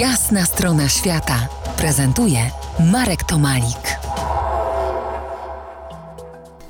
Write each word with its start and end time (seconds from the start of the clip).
Jasna 0.00 0.44
strona 0.46 0.88
świata 0.88 1.48
prezentuje 1.76 2.50
Marek 2.92 3.24
Tomalik. 3.24 3.98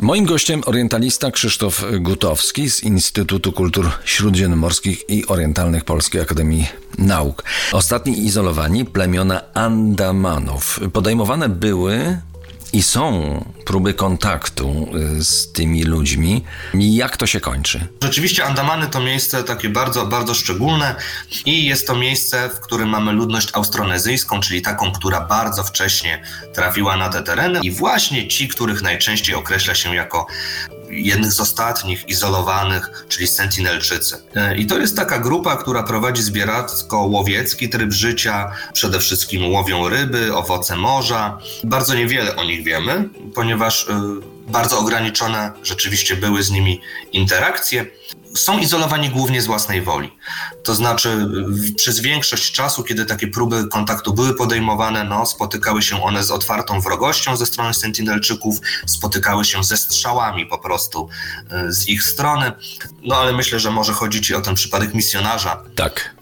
Moim 0.00 0.24
gościem 0.26 0.62
orientalista 0.66 1.30
Krzysztof 1.30 1.84
Gutowski 2.00 2.70
z 2.70 2.82
Instytutu 2.82 3.52
Kultur 3.52 3.90
Śródziemnomorskich 4.04 5.10
i 5.10 5.26
Orientalnych 5.26 5.84
Polskiej 5.84 6.20
Akademii 6.20 6.66
Nauk. 6.98 7.44
Ostatni 7.72 8.24
izolowani 8.24 8.84
plemiona 8.84 9.40
Andamanów. 9.54 10.80
Podejmowane 10.92 11.48
były 11.48 12.18
i 12.72 12.82
są 12.82 13.44
próby 13.64 13.94
kontaktu 13.94 14.88
y, 15.18 15.24
z 15.24 15.52
tymi 15.52 15.84
ludźmi. 15.84 16.44
Jak 16.74 17.16
to 17.16 17.26
się 17.26 17.40
kończy? 17.40 17.86
Rzeczywiście 18.02 18.44
Andamany 18.44 18.86
to 18.86 19.00
miejsce 19.00 19.44
takie 19.44 19.68
bardzo, 19.68 20.06
bardzo 20.06 20.34
szczególne 20.34 20.94
i 21.44 21.64
jest 21.64 21.86
to 21.86 21.96
miejsce, 21.96 22.48
w 22.48 22.60
którym 22.60 22.88
mamy 22.88 23.12
ludność 23.12 23.48
austronezyjską, 23.52 24.40
czyli 24.40 24.62
taką, 24.62 24.92
która 24.92 25.20
bardzo 25.20 25.64
wcześnie 25.64 26.22
trafiła 26.54 26.96
na 26.96 27.08
te 27.08 27.22
tereny 27.22 27.60
i 27.62 27.70
właśnie 27.70 28.28
ci, 28.28 28.48
których 28.48 28.82
najczęściej 28.82 29.34
określa 29.34 29.74
się 29.74 29.94
jako 29.94 30.26
jednych 30.90 31.32
z 31.32 31.40
ostatnich 31.40 32.08
izolowanych, 32.08 33.04
czyli 33.08 33.26
Sentinelczycy. 33.26 34.16
E, 34.34 34.56
I 34.56 34.66
to 34.66 34.78
jest 34.78 34.96
taka 34.96 35.18
grupa, 35.18 35.56
która 35.56 35.82
prowadzi 35.82 36.22
zbieracko-łowiecki 36.22 37.68
tryb 37.68 37.92
życia. 37.92 38.52
Przede 38.72 39.00
wszystkim 39.00 39.52
łowią 39.52 39.88
ryby, 39.88 40.34
owoce 40.34 40.76
morza. 40.76 41.38
Bardzo 41.64 41.94
niewiele 41.94 42.36
o 42.36 42.44
nich 42.44 42.64
wiemy, 42.64 43.08
ponieważ 43.34 43.88
e, 43.88 44.02
bardzo 44.48 44.78
ograniczone 44.78 45.52
rzeczywiście 45.62 46.16
były 46.16 46.42
z 46.42 46.50
nimi 46.50 46.80
interakcje 47.12 47.86
są 48.36 48.58
izolowani 48.58 49.10
głównie 49.10 49.42
z 49.42 49.46
własnej 49.46 49.82
woli. 49.82 50.12
To 50.64 50.74
znaczy, 50.74 51.28
przez 51.76 52.00
większość 52.00 52.52
czasu, 52.52 52.82
kiedy 52.82 53.04
takie 53.04 53.28
próby 53.28 53.68
kontaktu 53.68 54.14
były 54.14 54.34
podejmowane, 54.34 55.04
no, 55.04 55.26
spotykały 55.26 55.82
się 55.82 56.02
one 56.02 56.24
z 56.24 56.30
otwartą 56.30 56.80
wrogością 56.80 57.36
ze 57.36 57.46
strony 57.46 57.74
Sentinelczyków, 57.74 58.58
spotykały 58.86 59.44
się 59.44 59.64
ze 59.64 59.76
strzałami 59.76 60.46
po 60.46 60.58
prostu 60.58 61.08
e, 61.50 61.72
z 61.72 61.88
ich 61.88 62.02
strony. 62.02 62.52
No 63.02 63.16
ale 63.16 63.32
myślę, 63.32 63.60
że 63.60 63.70
może 63.70 63.92
chodzi 63.92 64.20
ci 64.20 64.34
o 64.34 64.40
ten 64.40 64.54
przypadek 64.54 64.94
misjonarza. 64.94 65.62
Tak. 65.74 66.16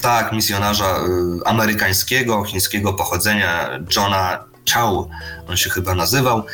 Tak, 0.00 0.32
misjonarza 0.32 0.86
e, 0.86 1.02
amerykańskiego, 1.48 2.44
chińskiego 2.44 2.92
pochodzenia, 2.92 3.70
Johna 3.96 4.44
Chow, 4.74 5.06
on 5.48 5.56
się 5.56 5.70
chyba 5.70 5.94
nazywał. 5.94 6.44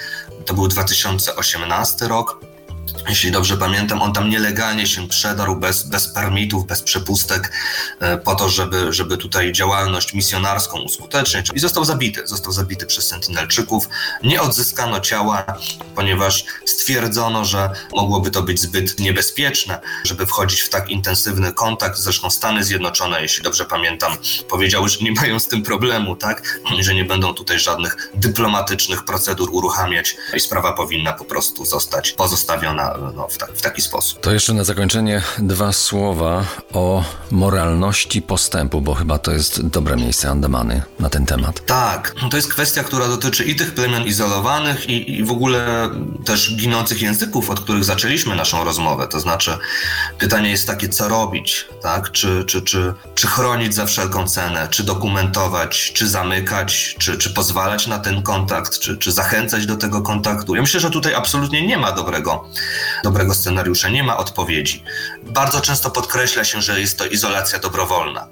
To 0.46 0.54
był 0.54 0.68
2018 0.68 2.08
rok 2.08 2.40
jeśli 3.08 3.30
dobrze 3.30 3.56
pamiętam, 3.56 4.02
on 4.02 4.12
tam 4.12 4.30
nielegalnie 4.30 4.86
się 4.86 5.08
przedarł 5.08 5.56
bez, 5.56 5.82
bez 5.82 6.08
permitów, 6.08 6.66
bez 6.66 6.82
przepustek 6.82 7.52
e, 8.00 8.16
po 8.16 8.34
to, 8.34 8.48
żeby, 8.48 8.92
żeby 8.92 9.16
tutaj 9.16 9.52
działalność 9.52 10.14
misjonarską 10.14 10.80
uskutecznić 10.80 11.50
i 11.54 11.58
został 11.58 11.84
zabity. 11.84 12.26
Został 12.26 12.52
zabity 12.52 12.86
przez 12.86 13.08
Sentinelczyków. 13.08 13.88
Nie 14.22 14.42
odzyskano 14.42 15.00
ciała, 15.00 15.44
ponieważ 15.94 16.44
stwierdzono, 16.64 17.44
że 17.44 17.70
mogłoby 17.94 18.30
to 18.30 18.42
być 18.42 18.60
zbyt 18.60 19.00
niebezpieczne, 19.00 19.80
żeby 20.04 20.26
wchodzić 20.26 20.60
w 20.60 20.68
tak 20.68 20.90
intensywny 20.90 21.52
kontakt. 21.52 21.98
Zresztą 21.98 22.30
Stany 22.30 22.64
Zjednoczone, 22.64 23.22
jeśli 23.22 23.42
dobrze 23.42 23.64
pamiętam, 23.64 24.12
powiedziały, 24.48 24.88
że 24.88 24.98
nie 25.00 25.12
mają 25.12 25.38
z 25.38 25.48
tym 25.48 25.62
problemu, 25.62 26.16
tak? 26.16 26.60
Że 26.80 26.94
nie 26.94 27.04
będą 27.04 27.34
tutaj 27.34 27.58
żadnych 27.58 28.10
dyplomatycznych 28.14 29.04
procedur 29.04 29.48
uruchamiać 29.52 30.16
i 30.34 30.40
sprawa 30.40 30.72
powinna 30.72 31.12
po 31.12 31.24
prostu 31.24 31.64
zostać 31.64 32.12
pozostawiona 32.12 32.97
no, 33.14 33.28
w, 33.28 33.38
ta, 33.38 33.46
w 33.54 33.62
taki 33.62 33.82
sposób. 33.82 34.20
To 34.20 34.32
jeszcze 34.32 34.54
na 34.54 34.64
zakończenie 34.64 35.22
dwa 35.38 35.72
słowa 35.72 36.44
o 36.72 37.04
moralności 37.30 38.22
postępu, 38.22 38.80
bo 38.80 38.94
chyba 38.94 39.18
to 39.18 39.32
jest 39.32 39.66
dobre 39.66 39.96
miejsce 39.96 40.30
Andamany 40.30 40.82
na 41.00 41.10
ten 41.10 41.26
temat. 41.26 41.66
Tak, 41.66 42.14
to 42.30 42.36
jest 42.36 42.52
kwestia, 42.52 42.84
która 42.84 43.08
dotyczy 43.08 43.44
i 43.44 43.56
tych 43.56 43.74
plemion 43.74 44.02
izolowanych, 44.02 44.88
i, 44.88 45.18
i 45.18 45.24
w 45.24 45.30
ogóle 45.30 45.90
też 46.24 46.56
ginących 46.56 47.02
języków, 47.02 47.50
od 47.50 47.60
których 47.60 47.84
zaczęliśmy 47.84 48.36
naszą 48.36 48.64
rozmowę. 48.64 49.08
To 49.08 49.20
znaczy, 49.20 49.58
pytanie 50.18 50.50
jest 50.50 50.66
takie, 50.66 50.88
co 50.88 51.08
robić, 51.08 51.68
tak? 51.82 52.12
Czy, 52.12 52.44
czy, 52.44 52.62
czy, 52.62 52.94
czy 53.14 53.26
chronić 53.26 53.74
za 53.74 53.86
wszelką 53.86 54.28
cenę, 54.28 54.68
czy 54.70 54.84
dokumentować, 54.84 55.92
czy 55.94 56.08
zamykać, 56.08 56.96
czy, 56.98 57.18
czy 57.18 57.30
pozwalać 57.30 57.86
na 57.86 57.98
ten 57.98 58.22
kontakt, 58.22 58.78
czy, 58.78 58.96
czy 58.96 59.12
zachęcać 59.12 59.66
do 59.66 59.76
tego 59.76 60.02
kontaktu. 60.02 60.54
Ja 60.54 60.62
myślę, 60.62 60.80
że 60.80 60.90
tutaj 60.90 61.14
absolutnie 61.14 61.66
nie 61.66 61.78
ma 61.78 61.92
dobrego 61.92 62.48
dobrego 63.04 63.34
scenariusza, 63.34 63.88
nie 63.88 64.02
ma 64.02 64.16
odpowiedzi. 64.16 64.84
Bardzo 65.22 65.60
często 65.60 65.90
podkreśla 65.90 66.44
się, 66.44 66.62
że 66.62 66.80
jest 66.80 66.98
to 66.98 67.06
izolacja 67.06 67.58
dobrowolna. 67.58 68.28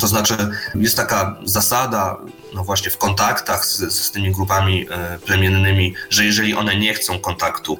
To 0.00 0.06
znaczy, 0.06 0.36
jest 0.74 0.96
taka 0.96 1.36
zasada, 1.44 2.16
no 2.54 2.64
właśnie 2.64 2.90
w 2.90 2.98
kontaktach 2.98 3.66
z, 3.66 3.92
z 3.92 4.10
tymi 4.10 4.32
grupami 4.32 4.86
e, 4.90 5.18
plemiennymi, 5.18 5.94
że 6.10 6.24
jeżeli 6.24 6.54
one 6.54 6.76
nie 6.76 6.94
chcą 6.94 7.18
kontaktu, 7.18 7.78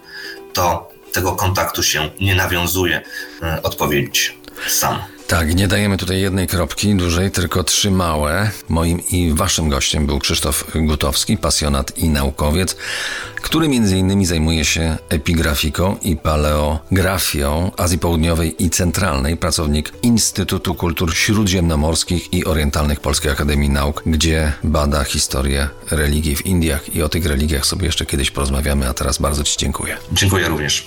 to 0.52 0.90
tego 1.12 1.32
kontaktu 1.32 1.82
się 1.82 2.10
nie 2.20 2.34
nawiązuje. 2.34 3.02
E, 3.42 3.62
odpowiedź 3.62 4.38
sam. 4.68 4.98
Tak, 5.30 5.54
nie 5.54 5.68
dajemy 5.68 5.96
tutaj 5.96 6.20
jednej 6.20 6.46
kropki 6.46 6.94
dłużej, 6.94 7.30
tylko 7.30 7.64
trzy 7.64 7.90
małe. 7.90 8.50
Moim 8.68 9.00
i 9.10 9.32
waszym 9.34 9.68
gościem 9.68 10.06
był 10.06 10.18
Krzysztof 10.18 10.64
Gutowski, 10.74 11.36
pasjonat 11.36 11.98
i 11.98 12.08
naukowiec, 12.08 12.76
który 13.36 13.68
między 13.68 13.98
innymi 13.98 14.26
zajmuje 14.26 14.64
się 14.64 14.96
epigrafiką 15.08 15.96
i 16.02 16.16
paleografią 16.16 17.70
Azji 17.76 17.98
Południowej 17.98 18.64
i 18.64 18.70
Centralnej, 18.70 19.36
pracownik 19.36 19.92
Instytutu 20.02 20.74
Kultur 20.74 21.14
Śródziemnomorskich 21.14 22.32
i 22.32 22.44
Orientalnych 22.44 23.00
Polskiej 23.00 23.32
Akademii 23.32 23.70
Nauk, 23.70 24.02
gdzie 24.06 24.52
bada 24.64 25.04
historię 25.04 25.68
religii 25.90 26.36
w 26.36 26.46
Indiach 26.46 26.94
i 26.94 27.02
o 27.02 27.08
tych 27.08 27.26
religiach 27.26 27.66
sobie 27.66 27.86
jeszcze 27.86 28.06
kiedyś 28.06 28.30
porozmawiamy, 28.30 28.88
a 28.88 28.94
teraz 28.94 29.18
bardzo 29.18 29.44
ci 29.44 29.58
dziękuję. 29.58 29.96
Dziękuję 30.12 30.48
również. 30.48 30.86